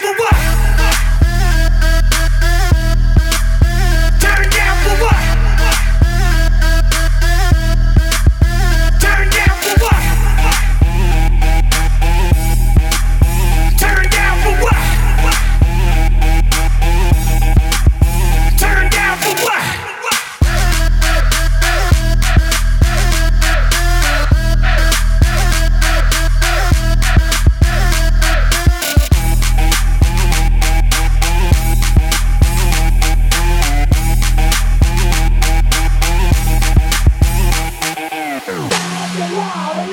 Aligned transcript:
for 0.00 0.14
what? 0.16 0.51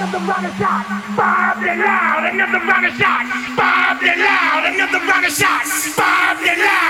Another 0.09 0.25
rocket 0.25 0.57
shot. 0.57 0.85
Bob 1.15 1.61
it 1.61 1.77
loud, 1.77 2.33
another 2.33 2.65
rocket 2.65 2.93
shot. 2.97 3.25
Bob 3.55 4.01
it 4.01 4.17
loud, 4.17 4.65
another 4.73 5.05
rocket 5.05 5.31
shot. 5.31 5.61
Bob 5.95 6.37
it 6.41 6.57
loud, 6.57 6.88